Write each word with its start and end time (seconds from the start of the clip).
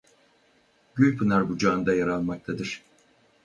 Gülpınar 0.95 1.49
bucağında 1.49 1.93
yer 1.95 2.07
almaktadır. 2.07 2.83